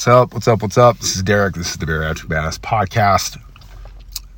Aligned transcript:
What's 0.00 0.08
up? 0.08 0.32
What's 0.32 0.48
up? 0.48 0.62
What's 0.62 0.78
up? 0.78 0.98
This 0.98 1.14
is 1.14 1.22
Derek. 1.22 1.54
This 1.54 1.72
is 1.72 1.76
the 1.76 1.84
Bariatric 1.84 2.24
Badass 2.24 2.58
Podcast. 2.58 3.38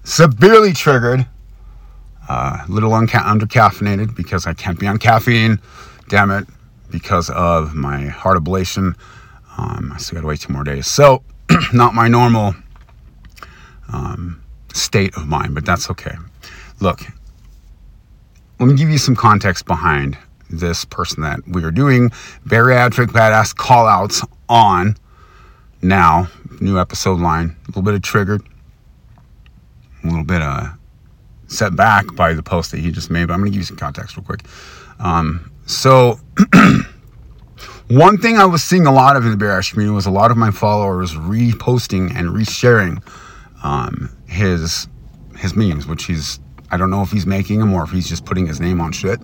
Severely 0.03 0.73
triggered, 0.73 1.25
uh, 2.29 2.65
a 2.67 2.69
little 2.69 2.91
unca- 2.91 3.25
under 3.25 3.47
caffeinated 3.47 4.17
because 4.17 4.45
I 4.45 4.55
can't 4.55 4.77
be 4.77 4.89
on 4.89 4.99
caffeine. 4.99 5.61
Damn 6.09 6.33
it, 6.33 6.49
because 6.91 7.31
of 7.31 7.77
my 7.77 8.07
heart 8.07 8.43
ablation. 8.43 8.97
Um, 9.57 9.93
I 9.95 9.99
still 9.99 10.17
got 10.17 10.23
to 10.23 10.27
wait 10.27 10.41
two 10.41 10.53
more 10.53 10.65
days. 10.65 10.89
So, 10.89 11.23
not 11.73 11.95
my 11.95 12.09
normal 12.09 12.57
um, 13.93 14.43
state 14.75 15.17
of 15.17 15.29
mind, 15.29 15.55
but 15.55 15.65
that's 15.65 15.89
okay. 15.93 16.17
Look, 16.81 17.03
let 18.59 18.67
me 18.67 18.75
give 18.75 18.89
you 18.89 18.99
some 18.99 19.15
context 19.15 19.67
behind 19.67 20.19
this 20.51 20.85
person 20.85 21.23
that 21.23 21.39
we 21.47 21.63
are 21.63 21.71
doing 21.71 22.11
bariatric 22.49 23.13
badass 23.13 23.55
call 23.55 23.87
outs 23.87 24.23
on 24.49 24.97
now. 25.83 26.29
New 26.61 26.79
episode 26.79 27.19
line, 27.19 27.57
a 27.65 27.67
little 27.69 27.83
bit 27.83 27.95
of 27.95 28.03
triggered, 28.03 28.43
a 30.05 30.07
little 30.07 30.25
bit 30.25 30.41
uh, 30.41 30.69
set 31.49 31.75
back 31.75 32.05
by 32.15 32.35
the 32.35 32.43
post 32.43 32.71
that 32.71 32.79
he 32.79 32.91
just 32.91 33.11
made, 33.11 33.27
but 33.27 33.35
I'm 33.35 33.41
going 33.41 33.51
to 33.51 33.55
give 33.55 33.63
you 33.63 33.67
some 33.67 33.77
context 33.77 34.17
real 34.17 34.25
quick. 34.25 34.43
Um, 35.01 35.51
so, 35.67 36.21
one 37.89 38.19
thing 38.19 38.39
I 38.39 38.45
was 38.45 38.63
seeing 38.63 38.87
a 38.87 38.93
lot 38.93 39.17
of 39.17 39.25
in 39.25 39.37
the 39.37 39.45
bariatric 39.45 39.73
community 39.73 39.95
was 39.95 40.07
a 40.07 40.11
lot 40.11 40.31
of 40.31 40.37
my 40.37 40.51
followers 40.51 41.15
reposting 41.15 42.15
and 42.15 42.29
resharing 42.29 43.03
um, 43.65 44.17
his 44.27 44.87
his 45.39 45.57
memes, 45.57 45.87
which 45.87 46.05
he's 46.05 46.39
I 46.71 46.77
don't 46.77 46.91
know 46.91 47.03
if 47.03 47.11
he's 47.11 47.27
making 47.27 47.59
them 47.59 47.73
or 47.75 47.83
if 47.83 47.91
he's 47.91 48.09
just 48.09 48.25
putting 48.25 48.47
his 48.47 48.61
name 48.61 48.81
on 48.81 48.93
shit. 48.93 49.21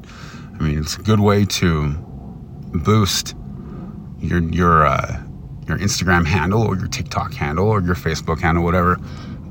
I 0.59 0.63
mean, 0.63 0.79
it's 0.79 0.97
a 0.97 1.03
good 1.03 1.21
way 1.21 1.45
to 1.45 1.95
boost 2.73 3.35
your 4.21 4.43
your 4.43 4.87
uh, 4.87 5.23
your 5.69 5.79
Instagram 5.79 6.27
handle 6.27 6.63
or 6.63 6.77
your 6.77 6.89
TikTok 6.89 7.35
handle 7.35 7.69
or 7.69 7.81
your 7.81 7.95
Facebook 7.95 8.41
handle, 8.41 8.65
whatever, 8.65 8.97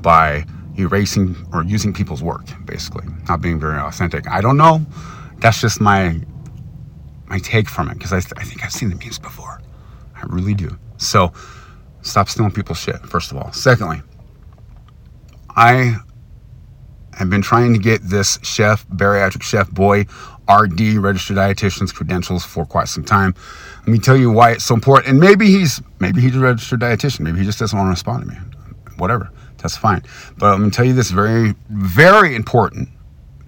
by 0.00 0.44
erasing 0.78 1.36
or 1.52 1.64
using 1.64 1.92
people's 1.92 2.22
work, 2.22 2.46
basically, 2.64 3.06
not 3.28 3.40
being 3.40 3.58
very 3.58 3.78
authentic. 3.78 4.28
I 4.28 4.40
don't 4.40 4.56
know. 4.56 4.84
That's 5.38 5.60
just 5.60 5.80
my 5.80 6.20
my 7.26 7.38
take 7.38 7.68
from 7.68 7.90
it 7.90 7.94
because 7.94 8.12
I, 8.12 8.20
th- 8.20 8.32
I 8.36 8.42
think 8.42 8.64
I've 8.64 8.72
seen 8.72 8.88
the 8.88 8.96
memes 8.96 9.18
before. 9.18 9.60
I 10.14 10.22
really 10.26 10.54
do. 10.54 10.78
So 10.96 11.32
stop 12.00 12.28
stealing 12.28 12.52
people's 12.52 12.78
shit. 12.78 12.96
First 13.06 13.30
of 13.30 13.36
all. 13.36 13.52
Secondly, 13.52 14.00
I 15.50 15.96
have 17.12 17.28
been 17.28 17.42
trying 17.42 17.74
to 17.74 17.78
get 17.78 18.00
this 18.02 18.38
chef, 18.42 18.86
bariatric 18.88 19.42
chef 19.42 19.70
boy, 19.70 20.06
RD, 20.48 20.80
registered 20.96 21.36
dietitian's 21.36 21.92
credentials 21.92 22.44
for 22.44 22.64
quite 22.64 22.88
some 22.88 23.04
time. 23.04 23.34
Let 23.80 23.88
me 23.88 23.98
tell 23.98 24.16
you 24.16 24.30
why 24.30 24.52
it's 24.52 24.64
so 24.64 24.74
important. 24.74 25.08
And 25.08 25.20
maybe 25.20 25.46
he's 25.46 25.80
maybe 26.00 26.20
he's 26.20 26.36
a 26.36 26.40
registered 26.40 26.80
dietitian. 26.80 27.20
Maybe 27.20 27.38
he 27.38 27.44
just 27.44 27.58
doesn't 27.58 27.78
want 27.78 27.88
to 27.88 27.90
respond 27.90 28.24
to 28.24 28.28
me. 28.28 28.36
Whatever. 28.96 29.30
That's 29.58 29.76
fine. 29.76 30.02
But 30.38 30.52
let 30.52 30.60
me 30.60 30.70
tell 30.70 30.84
you 30.84 30.94
this 30.94 31.10
very, 31.10 31.54
very 31.68 32.34
important 32.34 32.88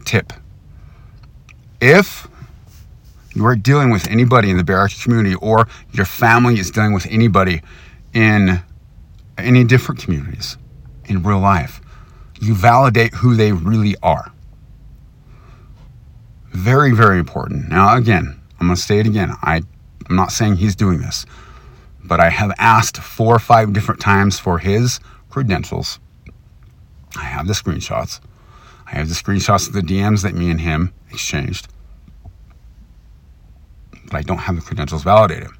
tip. 0.04 0.32
If 1.80 2.28
you 3.34 3.46
are 3.46 3.56
dealing 3.56 3.90
with 3.90 4.08
anybody 4.08 4.50
in 4.50 4.56
the 4.56 4.64
bariatric 4.64 5.02
community 5.02 5.36
or 5.36 5.68
your 5.92 6.04
family 6.04 6.58
is 6.58 6.70
dealing 6.70 6.92
with 6.92 7.06
anybody 7.06 7.62
in 8.12 8.60
any 9.38 9.64
different 9.64 10.00
communities 10.00 10.58
in 11.06 11.22
real 11.22 11.38
life, 11.38 11.80
you 12.40 12.54
validate 12.54 13.14
who 13.14 13.36
they 13.36 13.52
really 13.52 13.96
are. 14.02 14.32
Very, 16.50 16.92
very 16.92 17.18
important. 17.18 17.68
Now, 17.68 17.96
again, 17.96 18.40
I'm 18.58 18.66
going 18.66 18.76
to 18.76 18.82
say 18.82 18.98
it 18.98 19.06
again. 19.06 19.32
I, 19.42 19.62
I'm 20.08 20.16
not 20.16 20.32
saying 20.32 20.56
he's 20.56 20.76
doing 20.76 20.98
this, 20.98 21.24
but 22.04 22.20
I 22.20 22.28
have 22.28 22.52
asked 22.58 22.98
four 22.98 23.34
or 23.34 23.38
five 23.38 23.72
different 23.72 24.00
times 24.00 24.38
for 24.38 24.58
his 24.58 25.00
credentials. 25.30 26.00
I 27.16 27.22
have 27.22 27.46
the 27.46 27.52
screenshots. 27.52 28.20
I 28.86 28.96
have 28.96 29.08
the 29.08 29.14
screenshots 29.14 29.68
of 29.68 29.74
the 29.74 29.80
DMs 29.80 30.22
that 30.22 30.34
me 30.34 30.50
and 30.50 30.60
him 30.60 30.92
exchanged. 31.10 31.68
But 34.06 34.14
I 34.14 34.22
don't 34.22 34.38
have 34.38 34.56
the 34.56 34.62
credentials 34.62 35.04
validated. 35.04 35.50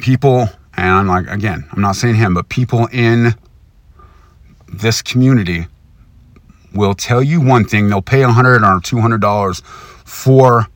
People, 0.00 0.48
and 0.76 0.90
I'm 0.90 1.06
like, 1.06 1.28
again, 1.28 1.64
I'm 1.72 1.80
not 1.80 1.94
saying 1.96 2.16
him, 2.16 2.34
but 2.34 2.48
people 2.48 2.88
in 2.92 3.34
this 4.66 5.00
community 5.00 5.66
will 6.72 6.94
tell 6.94 7.22
you 7.22 7.40
one 7.40 7.64
thing. 7.64 7.88
They'll 7.88 8.02
pay 8.02 8.24
100 8.24 8.62
or 8.64 8.80
200 8.80 9.20
dollars 9.20 9.62
for 10.04 10.66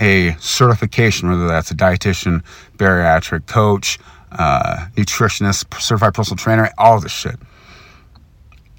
a 0.00 0.36
certification, 0.38 1.28
whether 1.28 1.48
that's 1.48 1.70
a 1.70 1.74
dietitian, 1.74 2.42
bariatric 2.76 3.46
coach, 3.46 3.98
uh, 4.32 4.86
nutritionist, 4.96 5.80
certified 5.80 6.14
personal 6.14 6.36
trainer, 6.36 6.70
all 6.78 7.00
this 7.00 7.12
shit. 7.12 7.36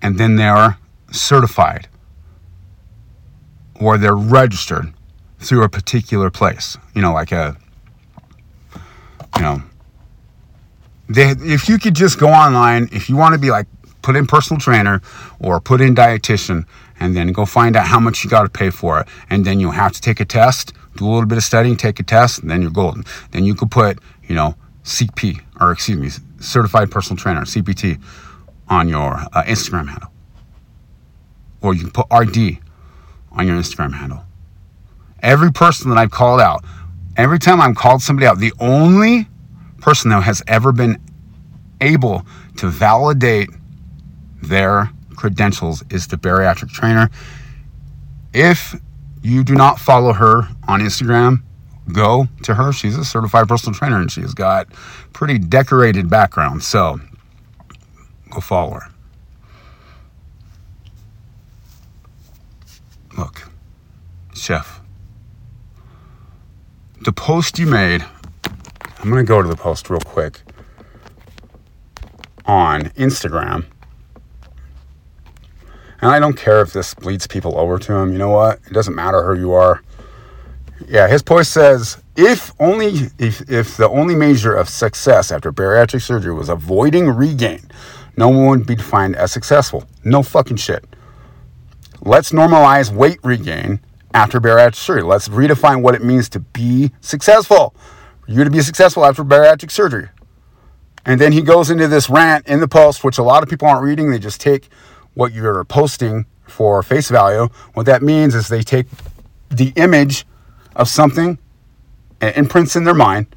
And 0.01 0.17
then 0.17 0.37
they're 0.37 0.77
certified 1.11 1.87
or 3.75 3.97
they're 3.97 4.15
registered 4.15 4.93
through 5.39 5.63
a 5.63 5.69
particular 5.69 6.29
place, 6.29 6.77
you 6.95 7.01
know, 7.01 7.13
like 7.13 7.31
a, 7.31 7.55
you 9.35 9.41
know, 9.41 9.61
they, 11.07 11.31
if 11.31 11.67
you 11.67 11.79
could 11.79 11.95
just 11.95 12.19
go 12.19 12.29
online, 12.29 12.89
if 12.91 13.09
you 13.09 13.15
want 13.15 13.33
to 13.33 13.39
be 13.39 13.49
like, 13.49 13.67
put 14.09 14.15
in 14.15 14.25
personal 14.25 14.59
trainer 14.59 14.99
or 15.39 15.61
put 15.61 15.79
in 15.79 15.93
dietitian 15.93 16.65
and 16.99 17.15
then 17.15 17.31
go 17.31 17.45
find 17.45 17.75
out 17.75 17.85
how 17.85 17.99
much 17.99 18.23
you 18.23 18.29
got 18.29 18.41
to 18.41 18.49
pay 18.49 18.71
for 18.71 18.99
it. 18.99 19.07
And 19.29 19.45
then 19.45 19.59
you'll 19.59 19.69
have 19.69 19.91
to 19.91 20.01
take 20.01 20.19
a 20.19 20.25
test, 20.25 20.73
do 20.95 21.05
a 21.05 21.11
little 21.11 21.27
bit 21.27 21.37
of 21.37 21.43
studying, 21.43 21.77
take 21.77 21.99
a 21.99 22.03
test, 22.03 22.39
and 22.39 22.49
then 22.49 22.63
you're 22.63 22.71
golden. 22.71 23.03
Then 23.29 23.45
you 23.45 23.53
could 23.53 23.69
put, 23.69 23.99
you 24.23 24.33
know, 24.33 24.55
CP, 24.83 25.39
or 25.61 25.71
excuse 25.71 25.99
me, 25.99 26.09
certified 26.39 26.89
personal 26.89 27.17
trainer, 27.17 27.41
CPT, 27.41 28.01
on 28.67 28.89
your 28.89 29.13
uh, 29.13 29.43
Instagram 29.43 29.87
handle. 29.87 30.11
Or 31.61 31.75
you 31.75 31.81
can 31.81 31.91
put 31.91 32.07
RD 32.11 32.57
on 33.33 33.45
your 33.45 33.57
Instagram 33.57 33.93
handle. 33.93 34.23
Every 35.21 35.51
person 35.51 35.91
that 35.91 35.99
I've 35.99 36.09
called 36.09 36.41
out, 36.41 36.65
every 37.15 37.37
time 37.37 37.61
I've 37.61 37.75
called 37.75 38.01
somebody 38.01 38.25
out, 38.25 38.39
the 38.39 38.53
only 38.59 39.27
person 39.81 40.09
that 40.09 40.23
has 40.23 40.41
ever 40.47 40.71
been 40.71 40.99
able 41.79 42.25
to 42.57 42.69
validate 42.69 43.49
their 44.41 44.89
credentials 45.15 45.83
is 45.89 46.07
the 46.07 46.17
bariatric 46.17 46.69
trainer. 46.69 47.09
If 48.33 48.75
you 49.21 49.43
do 49.43 49.55
not 49.55 49.79
follow 49.79 50.13
her 50.13 50.47
on 50.67 50.79
Instagram, 50.79 51.43
go 51.91 52.27
to 52.43 52.53
her. 52.53 52.71
She's 52.71 52.97
a 52.97 53.03
certified 53.03 53.47
personal 53.47 53.77
trainer 53.77 53.99
and 53.99 54.11
she's 54.11 54.33
got 54.33 54.71
pretty 55.13 55.37
decorated 55.37 56.09
background. 56.09 56.63
So 56.63 56.99
go 58.29 58.39
follow 58.39 58.75
her. 58.75 58.91
Look, 63.17 63.49
chef, 64.33 64.79
the 67.01 67.11
post 67.11 67.59
you 67.59 67.65
made, 67.65 68.05
I'm 68.99 69.09
going 69.09 69.25
to 69.25 69.27
go 69.27 69.41
to 69.41 69.47
the 69.47 69.57
post 69.57 69.89
real 69.89 69.99
quick 69.99 70.41
on 72.45 72.83
Instagram. 72.91 73.65
And 76.01 76.11
I 76.11 76.19
don't 76.19 76.37
care 76.37 76.61
if 76.61 76.73
this 76.73 76.97
leads 76.99 77.27
people 77.27 77.57
over 77.57 77.77
to 77.77 77.93
him. 77.93 78.11
You 78.11 78.17
know 78.17 78.29
what? 78.29 78.59
It 78.67 78.73
doesn't 78.73 78.95
matter 78.95 79.23
who 79.23 79.39
you 79.39 79.53
are. 79.53 79.81
Yeah, 80.87 81.07
his 81.07 81.21
post 81.21 81.51
says 81.51 82.01
if 82.15 82.53
only 82.59 83.09
if, 83.17 83.49
if 83.49 83.77
the 83.77 83.89
only 83.89 84.15
measure 84.15 84.55
of 84.55 84.69
success 84.69 85.31
after 85.31 85.51
bariatric 85.51 86.01
surgery 86.01 86.33
was 86.33 86.49
avoiding 86.49 87.09
regain, 87.09 87.69
no 88.15 88.29
one 88.29 88.47
would 88.47 88.67
be 88.67 88.75
defined 88.75 89.15
as 89.15 89.31
successful. 89.31 89.83
No 90.03 90.23
fucking 90.23 90.57
shit. 90.57 90.85
Let's 92.01 92.31
normalize 92.31 92.91
weight 92.93 93.19
regain 93.23 93.81
after 94.13 94.39
bariatric 94.39 94.75
surgery. 94.75 95.03
Let's 95.03 95.27
redefine 95.27 95.81
what 95.81 95.95
it 95.95 96.03
means 96.03 96.29
to 96.29 96.39
be 96.39 96.91
successful. 97.01 97.75
For 98.21 98.31
you 98.31 98.43
to 98.43 98.49
be 98.49 98.61
successful 98.61 99.05
after 99.05 99.23
bariatric 99.23 99.71
surgery. 99.71 100.09
And 101.05 101.19
then 101.19 101.31
he 101.31 101.41
goes 101.41 101.69
into 101.69 101.87
this 101.87 102.09
rant 102.09 102.47
in 102.47 102.59
the 102.59 102.67
post, 102.67 103.03
which 103.03 103.17
a 103.17 103.23
lot 103.23 103.43
of 103.43 103.49
people 103.49 103.67
aren't 103.67 103.83
reading. 103.83 104.11
They 104.11 104.19
just 104.19 104.39
take 104.41 104.69
what 105.19 105.33
you're 105.33 105.65
posting 105.65 106.25
for 106.47 106.81
face 106.81 107.09
value. 107.09 107.49
What 107.73 107.85
that 107.87 108.01
means 108.01 108.33
is 108.33 108.47
they 108.47 108.63
take 108.63 108.87
the 109.49 109.73
image 109.75 110.25
of 110.77 110.87
something 110.87 111.37
and 112.21 112.35
imprints 112.37 112.77
in 112.77 112.85
their 112.85 112.93
mind, 112.93 113.27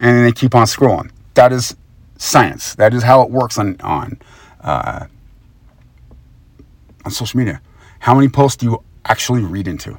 and 0.00 0.16
then 0.16 0.24
they 0.24 0.32
keep 0.32 0.54
on 0.54 0.64
scrolling. 0.64 1.10
That 1.34 1.52
is 1.52 1.76
science. 2.16 2.74
That 2.76 2.94
is 2.94 3.02
how 3.02 3.20
it 3.20 3.30
works 3.30 3.58
on 3.58 3.76
on 3.82 4.18
uh, 4.62 5.06
on 7.04 7.10
social 7.10 7.36
media. 7.38 7.60
How 7.98 8.14
many 8.14 8.30
posts 8.30 8.56
do 8.56 8.66
you 8.66 8.82
actually 9.04 9.42
read 9.42 9.68
into? 9.68 9.98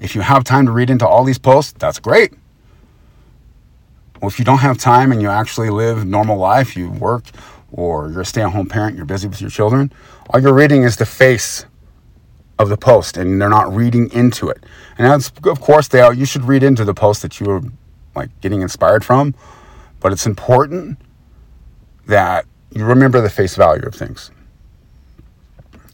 If 0.00 0.14
you 0.14 0.22
have 0.22 0.44
time 0.44 0.64
to 0.64 0.72
read 0.72 0.88
into 0.88 1.06
all 1.06 1.24
these 1.24 1.38
posts, 1.38 1.74
that's 1.78 1.98
great. 1.98 2.32
Well, 4.22 4.28
if 4.30 4.38
you 4.38 4.46
don't 4.46 4.58
have 4.58 4.78
time 4.78 5.12
and 5.12 5.20
you 5.20 5.28
actually 5.28 5.68
live 5.68 6.06
normal 6.06 6.38
life, 6.38 6.74
you 6.74 6.90
work 6.90 7.24
or 7.72 8.10
you're 8.10 8.22
a 8.22 8.24
stay-at-home 8.24 8.68
parent, 8.68 8.96
you're 8.96 9.04
busy 9.04 9.28
with 9.28 9.40
your 9.40 9.50
children, 9.50 9.92
all 10.30 10.40
you're 10.40 10.54
reading 10.54 10.82
is 10.82 10.96
the 10.96 11.06
face 11.06 11.66
of 12.58 12.68
the 12.68 12.76
post 12.76 13.16
and 13.16 13.40
they're 13.40 13.48
not 13.48 13.72
reading 13.74 14.10
into 14.12 14.48
it. 14.48 14.64
And 14.96 15.12
of 15.44 15.60
course, 15.60 15.88
they 15.88 16.00
are, 16.00 16.12
you 16.12 16.24
should 16.24 16.44
read 16.44 16.62
into 16.62 16.84
the 16.84 16.94
post 16.94 17.22
that 17.22 17.40
you 17.40 17.50
are 17.50 17.62
like 18.16 18.30
getting 18.40 18.62
inspired 18.62 19.04
from, 19.04 19.34
but 20.00 20.12
it's 20.12 20.26
important 20.26 20.98
that 22.06 22.46
you 22.74 22.84
remember 22.84 23.20
the 23.20 23.30
face 23.30 23.54
value 23.54 23.84
of 23.84 23.94
things. 23.94 24.30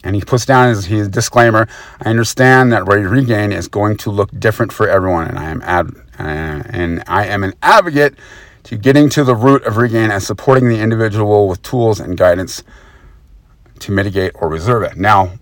And 0.03 0.15
he 0.15 0.21
puts 0.21 0.44
down 0.44 0.69
his, 0.69 0.85
his 0.87 1.09
disclaimer 1.09 1.67
I 2.00 2.11
understand 2.11 2.73
that 2.73 2.87
Ready 2.87 3.05
Regain 3.05 3.53
is 3.53 3.69
going 3.69 3.97
to 3.99 4.11
look 4.11 4.31
different 4.38 4.73
for 4.73 4.88
everyone, 4.88 5.29
and 5.29 5.38
I 5.38 5.50
am 5.50 5.62
ad, 5.62 5.91
uh, 6.19 6.62
and 6.69 7.03
I 7.06 7.26
am 7.26 7.43
an 7.43 7.55
advocate 7.62 8.15
to 8.64 8.76
getting 8.76 9.08
to 9.11 9.25
the 9.25 9.34
root 9.34 9.62
of 9.64 9.76
regain 9.76 10.11
and 10.11 10.22
supporting 10.22 10.69
the 10.69 10.81
individual 10.81 11.49
with 11.49 11.62
tools 11.62 12.00
and 12.00 12.16
guidance 12.16 12.62
to 13.78 13.93
mitigate 13.93 14.32
or 14.37 14.49
reserve 14.49 14.82
it. 14.82 14.96
Now, 14.96 15.34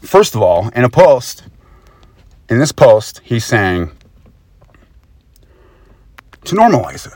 first 0.00 0.34
of 0.34 0.42
all, 0.42 0.68
in 0.70 0.84
a 0.84 0.88
post, 0.88 1.44
in 2.48 2.58
this 2.58 2.72
post, 2.72 3.20
he's 3.24 3.44
saying 3.44 3.90
to 6.44 6.54
normalize 6.54 7.06
it. 7.06 7.14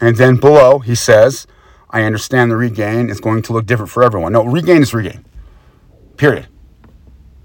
And 0.00 0.16
then 0.16 0.36
below, 0.36 0.80
he 0.80 0.96
says, 0.96 1.46
I 1.90 2.02
understand 2.02 2.50
the 2.50 2.56
regain 2.56 3.08
is 3.08 3.20
going 3.20 3.42
to 3.42 3.52
look 3.52 3.66
different 3.66 3.90
for 3.90 4.02
everyone. 4.02 4.32
No, 4.32 4.44
regain 4.44 4.82
is 4.82 4.92
regain. 4.92 5.24
Period. 6.16 6.48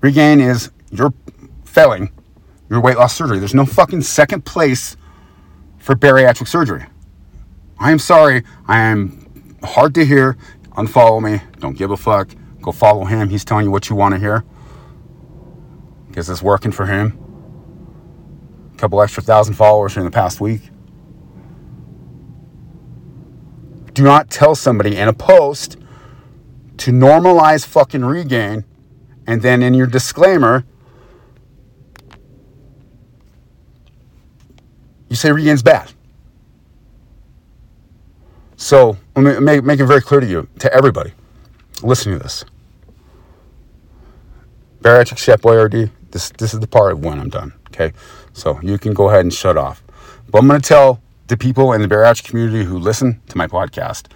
Regain 0.01 0.39
is 0.39 0.71
you're 0.89 1.13
failing 1.65 2.11
your 2.69 2.81
weight 2.81 2.97
loss 2.97 3.15
surgery. 3.15 3.37
There's 3.37 3.53
no 3.53 3.65
fucking 3.65 4.01
second 4.01 4.45
place 4.45 4.97
for 5.87 5.95
bariatric 5.95 6.49
surgery. 6.49 6.85
I 7.79 7.93
am 7.93 7.99
sorry. 7.99 8.43
I 8.67 8.79
am 8.81 9.57
hard 9.63 9.95
to 9.95 10.03
hear. 10.03 10.35
Unfollow 10.71 11.23
me. 11.23 11.41
Don't 11.59 11.77
give 11.77 11.91
a 11.91 11.95
fuck. 11.95 12.27
Go 12.61 12.73
follow 12.73 13.05
him. 13.05 13.29
He's 13.29 13.45
telling 13.45 13.63
you 13.63 13.71
what 13.71 13.89
you 13.89 13.95
want 13.95 14.13
to 14.13 14.19
hear. 14.19 14.43
Because 16.09 16.29
it's 16.29 16.41
working 16.41 16.73
for 16.73 16.87
him. 16.87 17.17
A 18.73 18.77
couple 18.77 19.01
extra 19.01 19.23
thousand 19.23 19.53
followers 19.53 19.95
in 19.95 20.03
the 20.03 20.11
past 20.11 20.41
week. 20.41 20.61
do 23.93 24.03
not 24.03 24.29
tell 24.29 24.55
somebody 24.55 24.97
in 24.97 25.07
a 25.07 25.13
post 25.13 25.77
to 26.77 26.91
normalize 26.91 27.65
fucking 27.65 28.03
regain 28.03 28.65
and 29.25 29.41
then 29.41 29.63
in 29.63 29.73
your 29.73 29.87
disclaimer 29.87 30.65
you 35.09 35.15
say 35.15 35.31
regain's 35.31 35.63
bad. 35.63 35.91
So 38.55 38.97
let 39.15 39.23
me 39.23 39.39
make, 39.39 39.63
make 39.63 39.79
it 39.79 39.85
very 39.85 40.01
clear 40.01 40.19
to 40.19 40.27
you 40.27 40.47
to 40.59 40.73
everybody 40.73 41.13
listen 41.83 42.13
to 42.13 42.19
this. 42.19 42.43
Bariatric 44.81 45.17
chef 45.17 45.41
boyardee 45.41 45.91
this 46.11 46.29
this 46.31 46.53
is 46.53 46.59
the 46.59 46.67
part 46.67 46.91
of 46.91 47.03
when 47.03 47.19
i'm 47.19 47.29
done 47.29 47.53
okay? 47.67 47.93
So 48.33 48.59
you 48.61 48.77
can 48.77 48.93
go 48.93 49.09
ahead 49.09 49.21
and 49.21 49.33
shut 49.33 49.57
off. 49.57 49.83
But 50.29 50.39
i'm 50.39 50.47
going 50.47 50.61
to 50.61 50.67
tell 50.67 51.01
the 51.27 51.37
people 51.37 51.73
in 51.73 51.81
the 51.81 51.87
bariatric 51.87 52.25
community 52.29 52.63
who 52.63 52.77
listen 52.77 53.21
to 53.29 53.37
my 53.37 53.47
podcast 53.47 54.07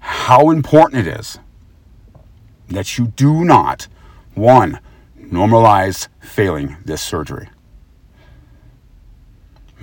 how 0.00 0.50
important 0.50 1.06
it 1.06 1.18
is 1.18 1.38
that 2.68 2.98
you 2.98 3.08
do 3.08 3.44
not, 3.44 3.88
one, 4.34 4.80
normalize 5.18 6.08
failing 6.20 6.76
this 6.84 7.00
surgery. 7.02 7.48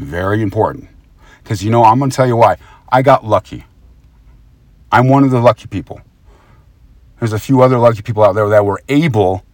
Very 0.02 0.42
important. 0.42 0.90
Because 1.44 1.64
you 1.64 1.70
know, 1.70 1.84
I'm 1.84 2.00
going 2.00 2.10
to 2.10 2.16
tell 2.16 2.26
you 2.26 2.36
why. 2.36 2.58
I 2.92 3.04
got 3.04 3.24
lucky. 3.24 3.66
I'm 4.92 5.08
one 5.08 5.24
of 5.24 5.30
the 5.30 5.40
lucky 5.40 5.68
people. 5.68 6.02
There's 7.20 7.34
a 7.34 7.40
few 7.40 7.62
other 7.62 7.78
lucky 7.78 8.02
people 8.02 8.24
out 8.24 8.34
there 8.34 8.50
that 8.50 8.66
were 8.66 8.82
able 8.90 9.46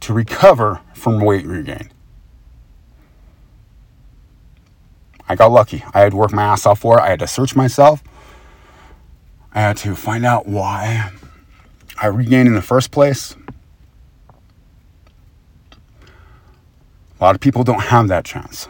to 0.00 0.12
recover 0.12 0.80
from 0.92 1.18
weight 1.20 1.46
regain. 1.46 1.90
I 5.26 5.34
got 5.34 5.50
lucky. 5.50 5.82
I 5.94 6.00
had 6.00 6.12
to 6.12 6.16
work 6.18 6.32
my 6.32 6.42
ass 6.42 6.66
off 6.66 6.80
for 6.80 6.98
it. 6.98 7.02
I 7.02 7.08
had 7.08 7.20
to 7.20 7.26
search 7.26 7.56
myself. 7.56 8.04
I 9.52 9.60
had 9.60 9.78
to 9.78 9.94
find 9.94 10.26
out 10.26 10.46
why 10.46 11.10
I 12.00 12.06
regained 12.08 12.48
in 12.48 12.54
the 12.54 12.62
first 12.62 12.90
place. 12.90 13.34
A 17.20 17.24
lot 17.24 17.34
of 17.34 17.40
people 17.40 17.64
don't 17.64 17.82
have 17.82 18.08
that 18.08 18.24
chance. 18.24 18.68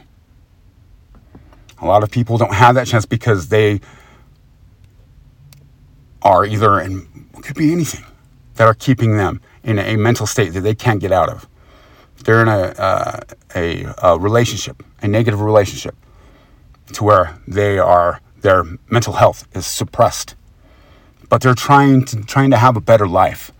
A 1.81 1.87
lot 1.87 2.03
of 2.03 2.11
people 2.11 2.39
don't 2.39 2.55
have 2.55 2.75
that 2.75 2.87
chance 2.87 3.06
because 3.06 3.49
they 3.49 3.81
are 6.23 6.45
either 6.45 6.81
in, 6.81 7.29
could 7.43 7.56
be 7.56 7.73
anything, 7.73 8.05
that 8.55 8.65
are 8.65 8.75
keeping 8.75 9.17
them 9.17 9.41
in 9.62 9.79
a 9.79 9.97
mental 9.97 10.27
state 10.27 10.53
that 10.55 10.62
they 10.62 10.75
can't 10.75 11.00
get 11.00 11.12
out 11.12 11.29
of. 11.29 11.49
They're 12.25 12.43
in 12.43 12.49
a, 12.49 12.61
uh, 12.61 13.21
a, 13.55 13.87
a 14.03 14.19
relationship, 14.19 14.83
a 15.01 15.09
negative 15.09 15.41
relationship 15.41 15.94
to 16.94 17.05
where 17.05 17.39
they 17.47 17.79
are 17.79 18.21
their 18.41 18.65
mental 18.89 19.15
health 19.15 19.47
is 19.55 19.67
suppressed 19.67 20.35
but 21.29 21.43
they're 21.43 21.55
trying 21.55 22.05
to 22.05 22.23
trying 22.23 22.51
to 22.51 22.56
have 22.56 22.77
a 22.77 22.81
better 22.81 23.06
life 23.06 23.51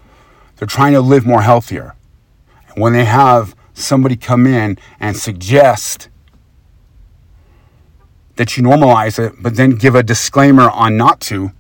they're 0.56 0.69
trying 0.69 0.93
to 0.93 1.00
live 1.00 1.26
more 1.26 1.43
healthier 1.43 1.94
and 2.69 2.82
when 2.82 2.93
they 2.93 3.05
have 3.05 3.55
somebody 3.78 4.16
come 4.16 4.46
in 4.46 4.78
and 5.00 5.16
suggest 5.16 6.08
that 8.36 8.56
you 8.56 8.62
normalize 8.62 9.19
it 9.19 9.34
but 9.40 9.56
then 9.56 9.70
give 9.70 9.94
a 9.94 10.02
disclaimer 10.02 10.70
on 10.70 10.96
not 10.96 11.20
to 11.20 11.52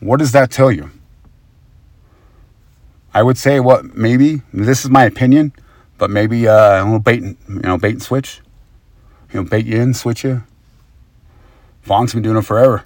what 0.00 0.18
does 0.18 0.32
that 0.32 0.50
tell 0.50 0.70
you 0.72 0.90
i 3.12 3.22
would 3.22 3.38
say 3.38 3.60
what 3.60 3.96
maybe 3.96 4.42
this 4.52 4.84
is 4.84 4.90
my 4.90 5.04
opinion 5.04 5.52
but 5.98 6.10
maybe 6.10 6.48
uh, 6.48 6.82
a 6.82 6.84
little 6.84 6.98
bait 6.98 7.22
and, 7.22 7.36
you 7.48 7.60
know 7.60 7.78
bait 7.78 7.92
and 7.92 8.02
switch 8.02 8.40
you 9.32 9.40
know 9.42 9.48
bait 9.48 9.66
you 9.66 9.80
in 9.80 9.94
switch 9.94 10.24
you 10.24 10.42
Vaughn's 11.84 12.14
been 12.14 12.22
doing 12.22 12.38
it 12.38 12.42
forever. 12.42 12.82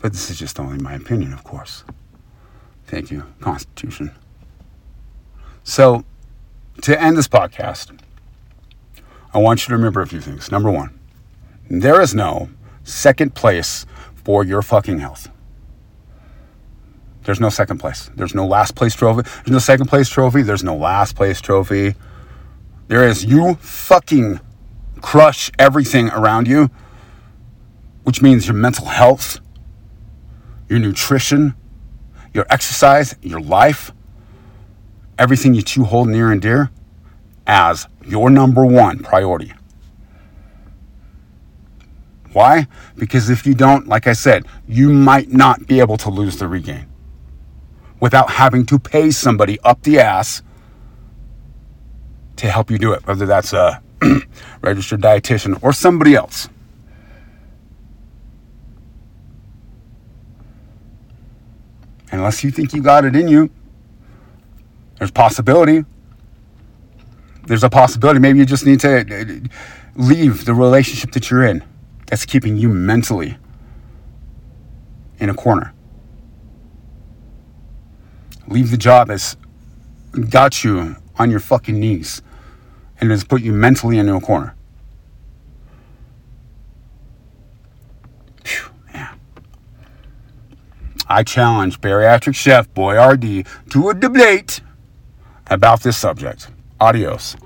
But 0.00 0.12
this 0.12 0.28
is 0.28 0.38
just 0.38 0.58
only 0.58 0.78
my 0.78 0.94
opinion, 0.94 1.32
of 1.32 1.44
course. 1.44 1.84
Thank 2.86 3.12
you, 3.12 3.24
Constitution. 3.40 4.12
So, 5.62 6.04
to 6.82 7.00
end 7.00 7.16
this 7.16 7.28
podcast, 7.28 7.98
I 9.32 9.38
want 9.38 9.62
you 9.62 9.68
to 9.68 9.76
remember 9.76 10.02
a 10.02 10.06
few 10.06 10.20
things. 10.20 10.50
Number 10.50 10.70
one, 10.70 10.98
there 11.70 12.00
is 12.00 12.14
no 12.14 12.50
second 12.84 13.34
place 13.34 13.86
for 14.14 14.44
your 14.44 14.62
fucking 14.62 14.98
health. 14.98 15.30
There's 17.24 17.40
no 17.40 17.48
second 17.48 17.78
place. 17.78 18.10
There's 18.16 18.34
no 18.34 18.46
last 18.46 18.74
place 18.74 18.94
trophy. 18.94 19.22
There's 19.22 19.50
no 19.50 19.58
second 19.60 19.86
place 19.86 20.08
trophy. 20.08 20.42
There's 20.42 20.64
no 20.64 20.76
last 20.76 21.14
place 21.14 21.40
trophy. 21.40 21.94
There 22.88 23.06
is 23.06 23.24
you 23.24 23.54
fucking 23.54 24.40
crush 25.00 25.50
everything 25.58 26.10
around 26.10 26.48
you, 26.48 26.68
which 28.02 28.20
means 28.20 28.46
your 28.46 28.56
mental 28.56 28.86
health, 28.86 29.38
your 30.68 30.80
nutrition, 30.80 31.54
your 32.34 32.44
exercise, 32.50 33.14
your 33.22 33.40
life, 33.40 33.92
everything 35.16 35.52
that 35.52 35.76
you 35.76 35.84
hold 35.84 36.08
near 36.08 36.32
and 36.32 36.42
dear 36.42 36.70
as 37.46 37.86
your 38.04 38.30
number 38.30 38.64
one 38.64 39.00
priority. 39.00 39.52
Why? 42.32 42.66
Because 42.96 43.28
if 43.28 43.46
you 43.46 43.54
don't, 43.54 43.86
like 43.86 44.06
I 44.06 44.14
said, 44.14 44.46
you 44.66 44.90
might 44.90 45.30
not 45.30 45.66
be 45.66 45.80
able 45.80 45.98
to 45.98 46.10
lose 46.10 46.38
the 46.38 46.48
regain 46.48 46.86
without 48.00 48.30
having 48.30 48.64
to 48.66 48.78
pay 48.78 49.10
somebody 49.10 49.60
up 49.60 49.82
the 49.82 50.00
ass 50.00 50.42
to 52.36 52.50
help 52.50 52.70
you 52.70 52.78
do 52.78 52.92
it, 52.92 53.06
whether 53.06 53.26
that's 53.26 53.52
a 53.52 53.82
registered 54.62 55.00
dietitian, 55.00 55.62
or 55.62 55.72
somebody 55.72 56.14
else. 56.14 56.48
Unless 62.10 62.44
you 62.44 62.50
think 62.50 62.74
you 62.74 62.82
got 62.82 63.04
it 63.04 63.14
in 63.14 63.28
you, 63.28 63.50
there's 64.98 65.10
possibility. 65.10 65.84
There's 67.46 67.64
a 67.64 67.70
possibility. 67.70 68.20
Maybe 68.20 68.38
you 68.38 68.46
just 68.46 68.64
need 68.66 68.80
to 68.80 69.00
uh, 69.00 69.48
leave 69.96 70.44
the 70.44 70.54
relationship 70.54 71.12
that 71.12 71.30
you're 71.30 71.44
in 71.44 71.64
that's 72.06 72.24
keeping 72.24 72.56
you 72.56 72.68
mentally 72.68 73.36
in 75.18 75.28
a 75.28 75.34
corner. 75.34 75.72
Leave 78.48 78.70
the 78.70 78.76
job 78.76 79.08
that's 79.08 79.36
got 80.28 80.62
you 80.62 80.96
on 81.16 81.30
your 81.30 81.40
fucking 81.40 81.78
knees 81.78 82.22
and 83.00 83.10
has 83.10 83.24
put 83.24 83.42
you 83.42 83.52
mentally 83.52 83.98
into 83.98 84.14
a 84.14 84.20
corner. 84.20 84.54
I 91.08 91.22
challenge 91.22 91.80
bariatric 91.80 92.34
chef 92.34 92.72
Boy 92.72 92.98
RD 92.98 93.46
to 93.70 93.90
a 93.90 93.94
debate 93.94 94.60
about 95.46 95.82
this 95.82 95.98
subject. 95.98 96.48
Adios. 96.82 97.36